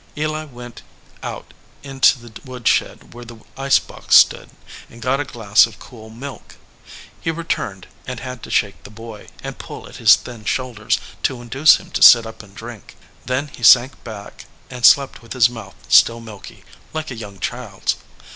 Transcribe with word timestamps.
Eli 0.17 0.45
went 0.45 0.81
out 1.21 1.53
into 1.83 2.17
the 2.17 2.41
woodshed 2.43 3.13
where 3.13 3.23
the 3.23 3.37
ice 3.55 3.77
box 3.77 4.15
stood, 4.15 4.49
and 4.89 4.99
got 4.99 5.19
a 5.19 5.23
glass 5.23 5.67
of 5.67 5.77
cool 5.77 6.09
milk. 6.09 6.55
He 7.21 7.29
re 7.29 7.43
turned, 7.43 7.85
and 8.07 8.19
had 8.19 8.41
to 8.41 8.49
shake 8.49 8.81
the 8.83 8.89
boy 8.89 9.27
and 9.43 9.59
pull 9.59 9.87
at 9.87 9.97
his 9.97 10.15
thin 10.15 10.45
shoulders 10.45 10.97
to 11.21 11.39
induce 11.39 11.75
him 11.75 11.91
to 11.91 12.01
sit 12.01 12.25
up 12.25 12.41
and 12.41 12.55
drink. 12.55 12.97
Then 13.25 13.49
he 13.49 13.61
sank 13.61 14.03
back 14.03 14.45
and 14.71 14.83
slept 14.87 15.21
with 15.21 15.33
his 15.33 15.51
mouth 15.51 15.75
still 15.87 16.19
milky, 16.19 16.63
like 16.93 17.11
a 17.11 17.15
young 17.15 17.39
child 17.39 17.83
s. 17.89 17.95